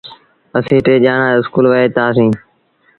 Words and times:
اسيٚݩ 0.57 0.83
ٽي 0.85 0.93
ڄآڻآن 1.03 1.31
اسڪول 1.37 1.65
وهيتآ 1.69 2.05
سيٚݩ۔ 2.15 2.35